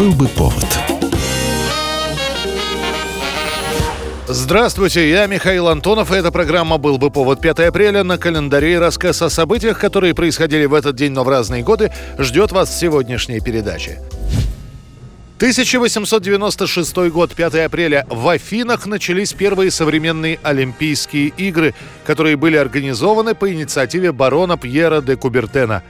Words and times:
Был 0.00 0.14
бы 0.14 0.28
повод. 0.28 0.64
Здравствуйте, 4.28 5.10
я 5.10 5.26
Михаил 5.26 5.68
Антонов, 5.68 6.10
и 6.10 6.14
эта 6.14 6.32
программа 6.32 6.78
«Был 6.78 6.96
бы 6.96 7.10
повод» 7.10 7.42
5 7.42 7.60
апреля. 7.60 8.02
На 8.02 8.16
календаре 8.16 8.78
рассказ 8.78 9.20
о 9.20 9.28
событиях, 9.28 9.78
которые 9.78 10.14
происходили 10.14 10.64
в 10.64 10.72
этот 10.72 10.96
день, 10.96 11.12
но 11.12 11.22
в 11.22 11.28
разные 11.28 11.62
годы, 11.62 11.92
ждет 12.16 12.50
вас 12.50 12.70
в 12.70 12.80
сегодняшней 12.80 13.40
передаче. 13.40 14.00
1896 15.40 16.96
год, 17.10 17.34
5 17.34 17.54
апреля. 17.66 18.06
В 18.10 18.28
Афинах 18.28 18.84
начались 18.84 19.32
первые 19.32 19.70
современные 19.70 20.38
Олимпийские 20.42 21.28
игры, 21.28 21.74
которые 22.04 22.36
были 22.36 22.56
организованы 22.56 23.34
по 23.34 23.50
инициативе 23.50 24.12
барона 24.12 24.58
Пьера 24.58 25.00
де 25.00 25.16
Кубертена. 25.16 25.82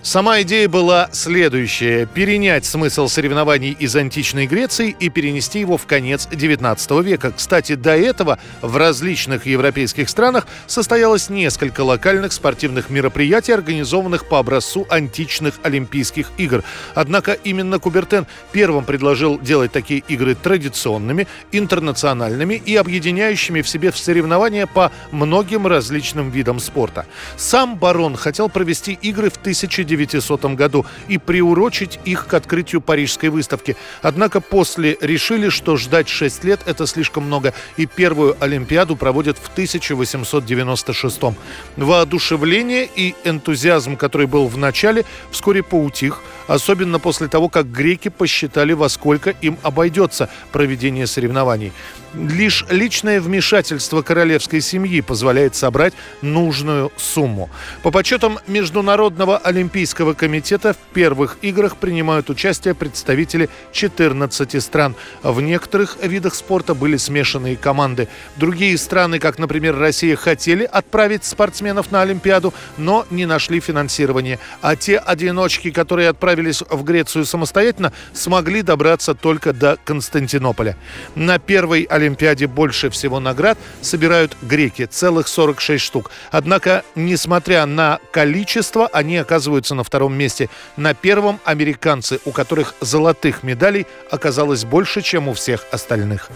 Сама 0.00 0.42
идея 0.42 0.68
была 0.68 1.08
следующая– 1.12 2.06
перенять 2.14 2.64
смысл 2.64 3.08
соревнований 3.08 3.72
из 3.72 3.96
античной 3.96 4.46
Греции 4.46 4.96
и 4.98 5.08
перенести 5.08 5.58
его 5.58 5.76
в 5.76 5.86
конец 5.86 6.28
XIX 6.30 7.02
века. 7.02 7.32
Кстати, 7.32 7.74
до 7.74 7.96
этого 7.96 8.38
в 8.62 8.76
различных 8.76 9.44
европейских 9.46 10.08
странах 10.08 10.46
состоялось 10.68 11.30
несколько 11.30 11.80
локальных 11.80 12.32
спортивных 12.32 12.90
мероприятий, 12.90 13.52
организованных 13.52 14.26
по 14.26 14.38
образцу 14.38 14.86
античных 14.88 15.54
Олимпийских 15.64 16.30
игр. 16.38 16.62
Однако 16.94 17.32
именно 17.32 17.80
Кубертен 17.80 18.26
первым 18.52 18.84
предложил 18.84 19.38
делать 19.40 19.72
такие 19.72 20.04
игры 20.06 20.36
традиционными, 20.36 21.26
интернациональными 21.50 22.54
и 22.54 22.76
объединяющими 22.76 23.62
в 23.62 23.68
себе 23.68 23.90
в 23.90 23.98
соревнования 23.98 24.66
по 24.66 24.92
многим 25.10 25.66
различным 25.66 26.30
видам 26.30 26.60
спорта. 26.60 27.04
Сам 27.36 27.76
барон 27.76 28.16
хотел 28.16 28.48
провести 28.48 28.92
игры 29.02 29.28
в 29.28 29.36
1900 29.36 29.87
1900 29.94 30.54
году 30.54 30.86
и 31.08 31.18
приурочить 31.18 31.98
их 32.04 32.26
к 32.26 32.34
открытию 32.34 32.80
Парижской 32.80 33.28
выставки. 33.30 33.76
Однако 34.02 34.40
после 34.40 34.96
решили, 35.00 35.48
что 35.48 35.76
ждать 35.76 36.08
6 36.08 36.44
лет– 36.44 36.60
это 36.66 36.86
слишком 36.86 37.24
много, 37.24 37.54
и 37.76 37.86
первую 37.86 38.36
Олимпиаду 38.40 38.96
проводят 38.96 39.38
в 39.38 39.48
1896 39.48 41.18
-м. 41.20 41.34
Воодушевление 41.76 42.88
и 42.96 43.14
энтузиазм, 43.24 43.96
который 43.96 44.26
был 44.26 44.48
в 44.48 44.58
начале, 44.58 45.04
вскоре 45.30 45.62
поутих, 45.62 46.22
особенно 46.46 46.98
после 46.98 47.28
того, 47.28 47.48
как 47.48 47.70
греки 47.70 48.08
посчитали, 48.08 48.74
во 48.74 48.88
сколько 48.88 49.30
им 49.30 49.56
обойдется 49.62 50.28
проведение 50.52 51.06
соревнований. 51.06 51.72
Лишь 52.14 52.64
личное 52.70 53.20
вмешательство 53.20 54.00
королевской 54.00 54.62
семьи 54.62 55.02
позволяет 55.02 55.54
собрать 55.54 55.92
нужную 56.22 56.90
сумму. 56.96 57.50
По 57.82 57.90
подсчетам 57.90 58.38
Международного 58.46 59.36
олимпийского 59.36 60.14
комитета 60.14 60.72
в 60.72 60.94
первых 60.94 61.36
играх 61.42 61.76
принимают 61.76 62.30
участие 62.30 62.74
представители 62.74 63.50
14 63.72 64.62
стран. 64.62 64.94
В 65.22 65.40
некоторых 65.42 65.98
видах 66.02 66.34
спорта 66.34 66.74
были 66.74 66.96
смешанные 66.96 67.56
команды. 67.56 68.08
Другие 68.36 68.78
страны, 68.78 69.18
как, 69.18 69.38
например, 69.38 69.76
Россия, 69.76 70.16
хотели 70.16 70.64
отправить 70.64 71.24
спортсменов 71.24 71.90
на 71.90 72.00
Олимпиаду, 72.00 72.54
но 72.78 73.06
не 73.10 73.26
нашли 73.26 73.60
финансирования. 73.60 74.38
А 74.62 74.76
те 74.76 74.96
одиночки, 74.96 75.70
которые 75.70 76.08
отправились 76.08 76.62
в 76.62 76.82
Грецию 76.84 77.26
самостоятельно, 77.26 77.92
смогли 78.14 78.62
добраться 78.62 79.14
только 79.14 79.52
до 79.52 79.76
Константинополя. 79.84 80.76
На 81.14 81.38
первой 81.38 81.82
Олимпиаде 81.98 82.46
больше 82.46 82.90
всего 82.90 83.20
наград 83.20 83.58
собирают 83.82 84.36
греки, 84.42 84.86
целых 84.86 85.28
46 85.28 85.84
штук. 85.84 86.10
Однако, 86.30 86.82
несмотря 86.94 87.66
на 87.66 87.98
количество, 88.10 88.86
они 88.88 89.16
оказываются 89.18 89.74
на 89.74 89.84
втором 89.84 90.14
месте. 90.14 90.48
На 90.76 90.94
первом 90.94 91.40
американцы, 91.44 92.20
у 92.24 92.32
которых 92.32 92.74
золотых 92.80 93.42
медалей 93.42 93.86
оказалось 94.10 94.64
больше, 94.64 95.02
чем 95.02 95.28
у 95.28 95.34
всех 95.34 95.66
остальных. 95.70 96.30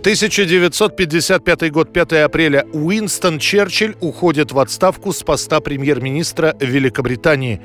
1955 0.00 1.72
год, 1.72 1.92
5 1.92 2.12
апреля. 2.24 2.64
Уинстон 2.72 3.40
Черчилль 3.40 3.96
уходит 4.00 4.52
в 4.52 4.60
отставку 4.60 5.12
с 5.12 5.24
поста 5.24 5.60
премьер-министра 5.60 6.54
Великобритании. 6.60 7.60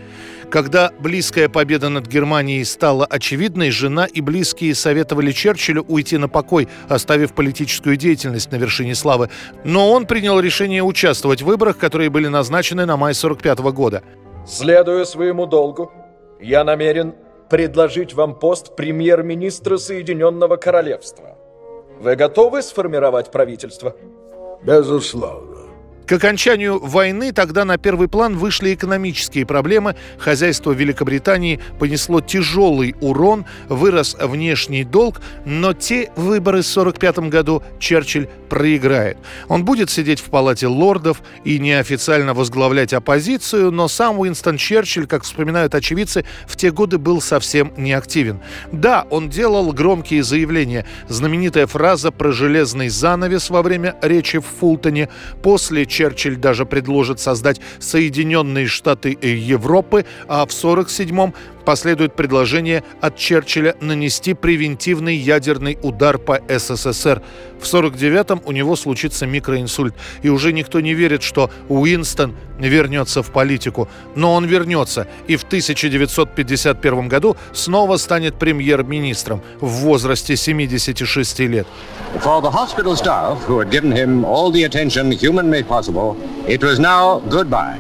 Когда 0.50 0.92
близкая 1.00 1.48
победа 1.48 1.90
над 1.90 2.08
Германией 2.08 2.64
стала 2.64 3.06
очевидной, 3.06 3.70
жена 3.70 4.06
и 4.06 4.20
близкие 4.20 4.74
советовали 4.74 5.32
Черчиллю 5.32 5.86
уйти 5.88 6.18
на 6.18 6.28
покой, 6.28 6.68
оставив 6.90 7.36
политическую 7.36 7.98
деятельность 7.98 8.52
на 8.52 8.56
вершине 8.56 8.96
славы. 8.96 9.30
Но 9.64 9.92
он 9.92 10.08
принял 10.08 10.40
решение 10.40 10.82
участвовать 10.82 11.44
в 11.44 11.46
выборах, 11.46 11.78
которые 11.78 12.10
были 12.10 12.30
назначены 12.30 12.88
на 12.88 12.98
май 12.98 13.14
45 13.14 13.60
года. 13.60 14.02
Следуя 14.48 15.06
своему 15.06 15.46
долгу, 15.46 15.92
я 16.42 16.64
намерен 16.64 17.14
предложить 17.48 18.16
вам 18.16 18.34
пост 18.40 18.76
премьер-министра 18.76 19.78
Соединенного 19.78 20.56
Королевства– 20.56 21.38
вы 22.00 22.16
готовы 22.16 22.62
сформировать 22.62 23.32
правительство? 23.32 23.96
Безусловно. 24.64 25.53
К 26.06 26.14
окончанию 26.14 26.80
войны 26.80 27.32
тогда 27.32 27.64
на 27.64 27.78
первый 27.78 28.10
план 28.10 28.38
вышли 28.38 28.74
экономические 28.74 29.46
проблемы. 29.46 29.96
Хозяйство 30.18 30.72
Великобритании 30.72 31.62
понесло 31.80 32.20
тяжелый 32.20 32.96
урон, 33.00 33.46
вырос 33.70 34.18
внешний 34.20 34.84
долг, 34.84 35.22
но 35.46 35.74
те 35.74 36.12
выборы 36.16 36.62
в 36.62 36.70
1945 36.70 37.30
году 37.30 37.64
Черчилль 37.80 38.28
проиграет. 38.50 39.18
Он 39.48 39.64
будет 39.64 39.90
сидеть 39.90 40.20
в 40.20 40.26
палате 40.26 40.68
лордов 40.68 41.22
и 41.46 41.58
неофициально 41.58 42.34
возглавлять 42.34 42.94
оппозицию, 42.94 43.72
но 43.72 43.88
сам 43.88 44.20
Уинстон 44.20 44.58
Черчилль, 44.58 45.08
как 45.08 45.24
вспоминают 45.24 45.74
очевидцы, 45.74 46.26
в 46.46 46.58
те 46.58 46.72
годы 46.72 46.98
был 46.98 47.22
совсем 47.22 47.72
неактивен. 47.78 48.42
Да, 48.72 49.08
он 49.10 49.30
делал 49.30 49.72
громкие 49.72 50.22
заявления. 50.22 50.86
Знаменитая 51.08 51.66
фраза 51.66 52.12
про 52.12 52.34
железный 52.34 52.90
занавес 52.90 53.50
во 53.50 53.62
время 53.62 53.96
речи 54.02 54.40
в 54.40 54.46
Фултоне. 54.60 55.08
После 55.42 55.86
Черчилль 55.94 56.38
даже 56.38 56.66
предложит 56.66 57.20
создать 57.20 57.62
Соединенные 57.78 58.66
Штаты 58.66 59.16
Европы, 59.22 60.06
а 60.28 60.44
в 60.48 60.50
1947-м 60.50 61.36
последует 61.64 62.16
предложение 62.16 62.84
от 63.02 63.18
Черчилля 63.18 63.76
нанести 63.82 64.34
превентивный 64.34 65.16
ядерный 65.16 65.78
удар 65.82 66.18
по 66.18 66.40
СССР. 66.48 67.22
В 67.60 67.66
49-м 67.66 68.42
у 68.46 68.52
него 68.52 68.76
случится 68.76 69.26
микроинсульт, 69.26 69.96
и 70.22 70.30
уже 70.30 70.54
никто 70.54 70.80
не 70.82 70.94
верит, 70.94 71.24
что 71.24 71.50
Уинстон 71.70 72.36
вернется 72.60 73.24
в 73.24 73.32
политику. 73.32 73.88
Но 74.16 74.34
он 74.34 74.46
вернется, 74.46 75.08
и 75.28 75.36
в 75.36 75.44
1951 75.44 77.08
году 77.08 77.38
снова 77.54 77.98
станет 77.98 78.36
премьер-министром 78.36 79.42
в 79.60 79.68
возрасте 79.68 80.36
76 80.36 81.40
лет. 81.40 81.68
For 82.24 82.42
the 82.42 82.52
hospital 82.52 82.96
staff, 82.96 83.40
who 83.48 83.60
had 83.60 83.72
given 83.72 83.92
him 83.92 84.24
all 84.24 84.52
the 84.52 84.66
attention 84.66 85.12
humanly 85.12 85.64
possible, 85.64 86.16
it 86.48 86.62
was 86.62 86.80
now 86.80 87.20
goodbye. 87.30 87.80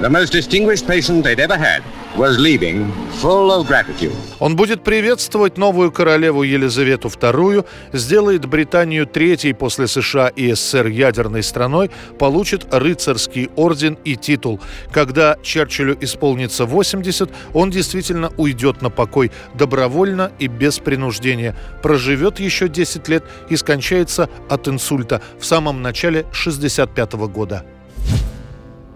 The 0.00 0.08
most 0.08 0.32
distinguished 0.32 0.86
patient 0.86 1.24
they'd 1.24 1.40
ever 1.40 1.56
had 1.56 1.82
was 2.16 2.38
leaving 2.38 2.90
full 3.20 3.50
of 3.50 3.66
gratitude. 3.66 4.12
Он 4.38 4.56
будет 4.56 4.82
приветствовать 4.82 5.58
новую 5.58 5.92
королеву 5.92 6.42
Елизавету 6.42 7.08
II, 7.08 7.66
сделает 7.92 8.46
Британию 8.46 9.06
третьей 9.06 9.52
после 9.52 9.86
США 9.86 10.28
и 10.28 10.52
СССР 10.52 10.86
ядерной 10.86 11.42
страной, 11.42 11.90
получит 12.18 12.72
рыцарский 12.72 13.50
орден 13.56 13.98
и 14.04 14.16
титул. 14.16 14.60
Когда 14.92 15.36
Черчиллю 15.42 15.96
исполнится 16.00 16.64
80, 16.64 17.30
он 17.54 17.70
действительно 17.70 18.32
уйдет 18.36 18.82
на 18.82 18.90
покой 18.90 19.30
добровольно 19.54 20.32
и 20.38 20.46
без 20.46 20.78
принуждения. 20.78 21.56
Проживет 21.82 22.40
еще 22.40 22.68
10 22.68 23.08
лет 23.08 23.24
и 23.48 23.56
скончается 23.56 24.28
от 24.48 24.68
инсульта 24.68 25.20
в 25.38 25.44
самом 25.44 25.82
начале 25.82 26.26
65 26.32 27.12
года. 27.28 27.64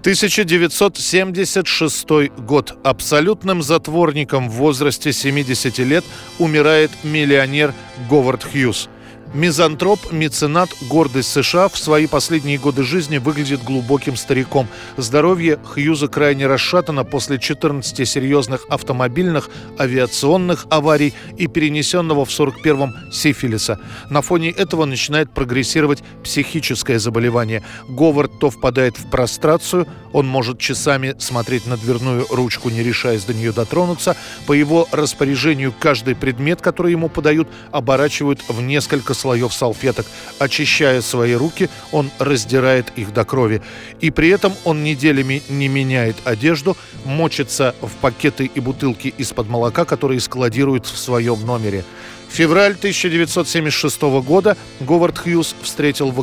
1976 0.02 2.08
год. 2.38 2.74
Абсолютным 2.82 3.62
затворником 3.62 4.50
в 4.50 4.54
возрасте 4.54 5.12
70 5.12 5.78
лет 5.78 6.04
умирает 6.40 6.90
миллионер 7.04 7.72
Говард 8.10 8.42
Хьюз. 8.42 8.88
Мизантроп, 9.34 10.12
меценат, 10.12 10.68
гордость 10.90 11.32
США 11.32 11.68
в 11.68 11.78
свои 11.78 12.06
последние 12.06 12.58
годы 12.58 12.82
жизни 12.82 13.16
выглядит 13.16 13.64
глубоким 13.64 14.14
стариком. 14.14 14.68
Здоровье 14.98 15.58
Хьюза 15.64 16.08
крайне 16.08 16.46
расшатано 16.46 17.04
после 17.04 17.38
14 17.38 18.06
серьезных 18.06 18.66
автомобильных, 18.68 19.48
авиационных 19.78 20.66
аварий 20.68 21.14
и 21.38 21.46
перенесенного 21.46 22.26
в 22.26 22.28
41-м 22.28 23.10
сифилиса. 23.10 23.80
На 24.10 24.20
фоне 24.20 24.50
этого 24.50 24.84
начинает 24.84 25.30
прогрессировать 25.30 26.02
психическое 26.22 26.98
заболевание. 26.98 27.64
Говард 27.88 28.38
то 28.38 28.50
впадает 28.50 28.98
в 28.98 29.08
прострацию, 29.08 29.86
он 30.12 30.26
может 30.26 30.58
часами 30.58 31.14
смотреть 31.18 31.66
на 31.66 31.78
дверную 31.78 32.26
ручку, 32.28 32.68
не 32.68 32.82
решаясь 32.82 33.24
до 33.24 33.32
нее 33.32 33.52
дотронуться. 33.52 34.14
По 34.46 34.52
его 34.52 34.86
распоряжению 34.92 35.72
каждый 35.78 36.14
предмет, 36.14 36.60
который 36.60 36.92
ему 36.92 37.08
подают, 37.08 37.48
оборачивают 37.70 38.40
в 38.48 38.60
несколько 38.60 39.14
слоев 39.22 39.54
салфеток. 39.54 40.06
Очищая 40.38 41.00
свои 41.00 41.34
руки, 41.34 41.70
он 41.92 42.10
раздирает 42.18 42.92
их 42.96 43.12
до 43.12 43.24
крови. 43.24 43.62
И 44.00 44.10
при 44.10 44.28
этом 44.28 44.52
он 44.64 44.82
неделями 44.82 45.42
не 45.48 45.68
меняет 45.68 46.16
одежду, 46.24 46.76
мочится 47.04 47.74
в 47.80 47.90
пакеты 48.00 48.50
и 48.52 48.60
бутылки 48.60 49.14
из-под 49.18 49.48
молока, 49.48 49.84
которые 49.84 50.20
складирует 50.20 50.86
в 50.86 50.98
своем 50.98 51.46
номере. 51.46 51.84
Февраль 52.32 52.72
1976 52.72 54.00
года 54.24 54.56
Говард 54.80 55.18
Хьюз 55.18 55.54
встретил 55.60 56.10
в 56.10 56.22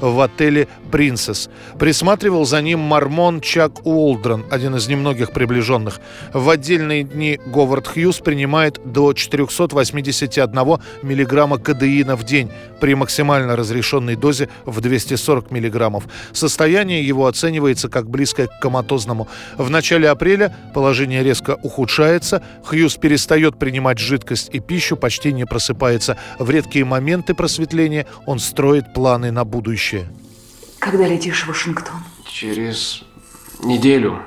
в 0.00 0.20
отеле 0.20 0.68
«Принцесс». 0.90 1.50
Присматривал 1.78 2.46
за 2.46 2.62
ним 2.62 2.78
мормон 2.78 3.42
Чак 3.42 3.84
Уолдрон, 3.84 4.46
один 4.50 4.76
из 4.76 4.88
немногих 4.88 5.32
приближенных. 5.32 6.00
В 6.32 6.48
отдельные 6.48 7.04
дни 7.04 7.38
Говард 7.44 7.88
Хьюз 7.88 8.20
принимает 8.20 8.80
до 8.90 9.12
481 9.12 10.78
миллиграмма 11.02 11.58
кадеина 11.58 12.16
в 12.16 12.24
день 12.24 12.50
при 12.80 12.94
максимально 12.94 13.54
разрешенной 13.56 14.16
дозе 14.16 14.48
в 14.64 14.80
240 14.80 15.50
миллиграммов. 15.50 16.04
Состояние 16.32 17.06
его 17.06 17.26
оценивается 17.26 17.88
как 17.88 18.08
близкое 18.08 18.46
к 18.46 18.60
коматозному. 18.60 19.28
В 19.56 19.68
начале 19.70 20.08
апреля 20.08 20.56
положение 20.74 21.22
резко 21.22 21.58
ухудшается, 21.62 22.42
Хьюз 22.64 22.96
перестает 22.96 23.58
принимать 23.58 23.98
жидкость 23.98 24.50
и 24.52 24.60
пищу 24.60 24.96
почти 24.96 25.18
почти 25.18 25.32
не 25.32 25.46
просыпается. 25.46 26.16
В 26.38 26.48
редкие 26.50 26.84
моменты 26.84 27.34
просветления 27.34 28.06
он 28.26 28.38
строит 28.38 28.94
планы 28.94 29.32
на 29.32 29.44
будущее. 29.44 30.08
Когда 30.78 31.08
летишь 31.08 31.44
в 31.44 31.48
Вашингтон? 31.48 31.96
Через 32.24 33.02
неделю. 33.64 34.22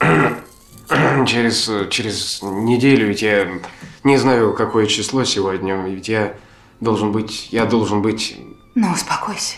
через, 1.26 1.70
через 1.90 2.42
неделю, 2.42 3.08
ведь 3.08 3.22
я 3.22 3.48
не 4.02 4.18
знаю, 4.18 4.52
какое 4.52 4.86
число 4.86 5.24
сегодня, 5.24 5.76
ведь 5.76 6.08
я 6.08 6.34
должен 6.84 7.10
быть, 7.10 7.48
я 7.50 7.64
должен 7.64 8.02
быть... 8.02 8.36
Ну, 8.76 8.92
успокойся. 8.92 9.56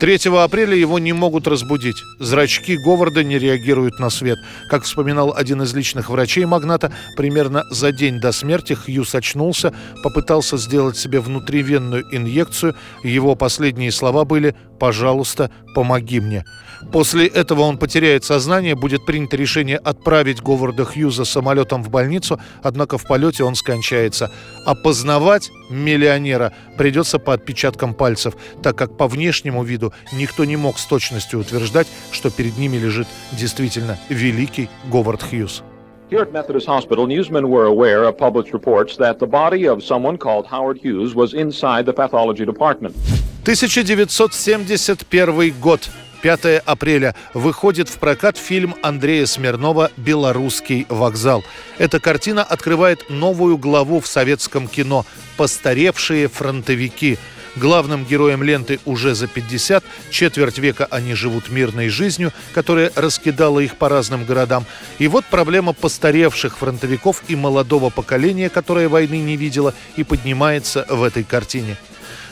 3 0.00 0.16
апреля 0.38 0.74
его 0.74 0.98
не 0.98 1.12
могут 1.12 1.46
разбудить. 1.46 1.96
Зрачки 2.18 2.78
Говарда 2.78 3.22
не 3.22 3.38
реагируют 3.38 3.98
на 3.98 4.08
свет. 4.08 4.38
Как 4.70 4.84
вспоминал 4.84 5.34
один 5.36 5.60
из 5.60 5.74
личных 5.74 6.08
врачей 6.08 6.46
магната, 6.46 6.90
примерно 7.18 7.64
за 7.70 7.92
день 7.92 8.18
до 8.18 8.32
смерти 8.32 8.72
Хьюз 8.72 9.14
очнулся, 9.14 9.74
попытался 10.02 10.56
сделать 10.56 10.96
себе 10.96 11.20
внутривенную 11.20 12.04
инъекцию. 12.16 12.74
Его 13.04 13.34
последние 13.34 13.92
слова 13.92 14.24
были 14.24 14.56
«пожалуйста, 14.80 15.50
помоги 15.74 16.18
мне». 16.18 16.44
После 16.92 17.26
этого 17.26 17.60
он 17.60 17.76
потеряет 17.76 18.24
сознание, 18.24 18.74
будет 18.74 19.04
принято 19.04 19.36
решение 19.36 19.76
отправить 19.76 20.42
Говарда 20.42 20.84
Хьюза 20.84 21.24
самолетом 21.24 21.82
в 21.82 21.90
больницу, 21.90 22.40
однако 22.62 22.96
в 22.98 23.06
полете 23.06 23.44
он 23.44 23.54
скончается. 23.54 24.30
Опознавать 24.66 25.50
миллионера 25.68 26.52
придется 26.78 27.18
по 27.18 27.34
отпечаткам 27.34 27.94
пальцев, 27.94 28.34
так 28.62 28.76
как 28.76 28.96
по 28.96 29.06
внешнему 29.06 29.62
виду 29.62 29.92
никто 30.12 30.44
не 30.44 30.56
мог 30.56 30.78
с 30.78 30.86
точностью 30.86 31.40
утверждать, 31.40 31.86
что 32.10 32.30
перед 32.30 32.56
ними 32.56 32.78
лежит 32.78 33.06
действительно 33.32 33.98
великий 34.08 34.70
Говард 34.90 35.22
Хьюз. 35.22 35.62
Here 36.10 36.22
at 36.22 36.32
Methodist 36.32 36.66
Hospital, 36.66 37.06
newsmen 37.06 37.48
were 37.48 37.66
aware 37.66 38.02
of 38.02 38.18
published 38.18 38.52
reports 38.52 38.96
that 38.96 39.20
the 39.20 39.28
body 39.28 39.68
of 39.68 39.80
someone 39.80 40.18
called 40.18 40.44
Howard 40.46 40.78
Hughes 40.78 41.14
was 41.14 41.34
inside 41.34 41.86
the 41.86 41.92
pathology 41.92 42.44
department. 42.44 42.96
1971 43.42 45.54
год. 45.58 45.88
5 46.20 46.62
апреля 46.66 47.14
выходит 47.32 47.88
в 47.88 47.96
прокат 47.96 48.36
фильм 48.36 48.74
Андрея 48.82 49.24
Смирнова 49.24 49.90
«Белорусский 49.96 50.84
вокзал». 50.90 51.42
Эта 51.78 52.00
картина 52.00 52.44
открывает 52.44 53.08
новую 53.08 53.56
главу 53.56 54.00
в 54.00 54.06
советском 54.06 54.68
кино 54.68 55.06
«Постаревшие 55.38 56.28
фронтовики». 56.28 57.16
Главным 57.56 58.04
героем 58.04 58.42
ленты 58.42 58.78
уже 58.84 59.14
за 59.14 59.26
50, 59.26 59.82
четверть 60.10 60.58
века 60.58 60.86
они 60.90 61.14
живут 61.14 61.48
мирной 61.48 61.88
жизнью, 61.88 62.34
которая 62.52 62.92
раскидала 62.94 63.60
их 63.60 63.76
по 63.76 63.88
разным 63.88 64.26
городам. 64.26 64.66
И 64.98 65.08
вот 65.08 65.24
проблема 65.24 65.72
постаревших 65.72 66.58
фронтовиков 66.58 67.22
и 67.26 67.36
молодого 67.36 67.88
поколения, 67.88 68.50
которое 68.50 68.88
войны 68.88 69.22
не 69.22 69.36
видело, 69.36 69.72
и 69.96 70.04
поднимается 70.04 70.84
в 70.90 71.02
этой 71.02 71.24
картине. 71.24 71.78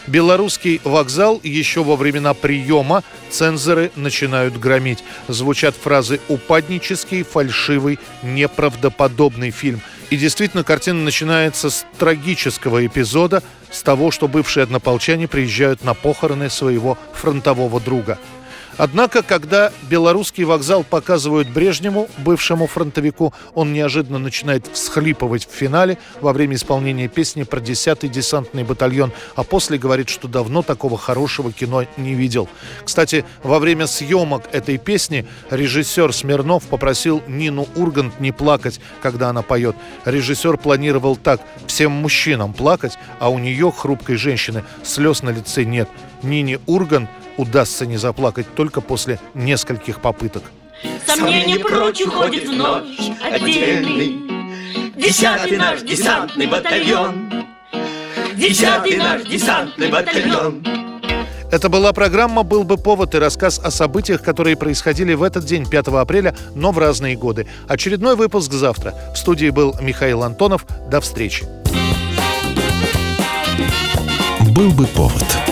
Белорусский 0.08 0.80
вокзал 0.84 1.38
еще 1.42 1.84
во 1.84 1.94
времена 1.94 2.32
приема 2.32 3.04
цензоры 3.30 3.92
начинают 3.94 4.58
громить. 4.58 5.04
Звучат 5.28 5.74
фразы 5.76 6.18
«упаднический», 6.28 7.22
«фальшивый», 7.22 7.98
«неправдоподобный 8.22 9.50
фильм». 9.50 9.82
И 10.08 10.16
действительно, 10.16 10.64
картина 10.64 11.02
начинается 11.02 11.68
с 11.68 11.84
трагического 11.98 12.86
эпизода, 12.86 13.42
с 13.70 13.82
того, 13.82 14.10
что 14.10 14.28
бывшие 14.28 14.64
однополчане 14.64 15.28
приезжают 15.28 15.84
на 15.84 15.92
похороны 15.92 16.48
своего 16.48 16.96
фронтового 17.12 17.78
друга– 17.78 18.18
Однако, 18.78 19.22
когда 19.22 19.72
белорусский 19.90 20.44
вокзал 20.44 20.84
показывают 20.84 21.48
Брежневу, 21.48 22.08
бывшему 22.18 22.68
фронтовику, 22.68 23.34
он 23.54 23.72
неожиданно 23.72 24.18
начинает 24.18 24.66
всхлипывать 24.72 25.46
в 25.46 25.52
финале 25.52 25.98
во 26.20 26.32
время 26.32 26.54
исполнения 26.54 27.08
песни 27.08 27.42
про 27.42 27.58
10-й 27.58 28.08
десантный 28.08 28.62
батальон, 28.62 29.12
а 29.34 29.42
после 29.42 29.78
говорит, 29.78 30.08
что 30.08 30.28
давно 30.28 30.62
такого 30.62 30.96
хорошего 30.96 31.52
кино 31.52 31.84
не 31.96 32.14
видел. 32.14 32.48
Кстати, 32.84 33.24
во 33.42 33.58
время 33.58 33.88
съемок 33.88 34.44
этой 34.52 34.78
песни 34.78 35.26
режиссер 35.50 36.12
Смирнов 36.12 36.62
попросил 36.64 37.20
Нину 37.26 37.66
Ургант 37.74 38.20
не 38.20 38.30
плакать, 38.30 38.80
когда 39.02 39.30
она 39.30 39.42
поет. 39.42 39.74
Режиссер 40.04 40.56
планировал 40.56 41.16
так, 41.16 41.40
всем 41.66 41.90
мужчинам 41.90 42.52
плакать, 42.52 42.96
а 43.18 43.28
у 43.28 43.38
нее, 43.38 43.72
хрупкой 43.76 44.16
женщины, 44.16 44.62
слез 44.84 45.22
на 45.22 45.30
лице 45.30 45.64
нет. 45.64 45.88
Нине 46.22 46.60
Ургант 46.66 47.08
удастся 47.36 47.86
не 47.86 47.96
заплакать 47.96 48.46
только 48.54 48.80
после 48.80 49.18
нескольких 49.34 50.00
попыток. 50.00 50.42
Сомнение 51.06 51.58
прочь 51.58 52.02
уходит 52.02 52.48
в 52.48 52.52
ночь 52.52 53.10
отдельный 53.22 54.28
Десятый 54.96 55.56
наш 55.56 55.82
десантный 55.82 56.46
батальон 56.46 57.46
Десятый 58.36 58.96
наш 58.96 59.22
десантный 59.22 59.88
батальон 59.88 60.64
это 61.50 61.70
была 61.70 61.94
программа 61.94 62.42
«Был 62.42 62.62
бы 62.62 62.76
повод» 62.76 63.14
и 63.14 63.18
рассказ 63.18 63.58
о 63.58 63.70
событиях, 63.70 64.20
которые 64.22 64.54
происходили 64.54 65.14
в 65.14 65.22
этот 65.22 65.46
день, 65.46 65.64
5 65.66 65.88
апреля, 65.88 66.36
но 66.54 66.72
в 66.72 66.78
разные 66.78 67.16
годы. 67.16 67.46
Очередной 67.66 68.16
выпуск 68.16 68.52
завтра. 68.52 68.94
В 69.14 69.16
студии 69.16 69.48
был 69.48 69.74
Михаил 69.80 70.24
Антонов. 70.24 70.66
До 70.90 71.00
встречи. 71.00 71.46
«Был 74.54 74.72
бы 74.72 74.86
повод» 74.88 75.47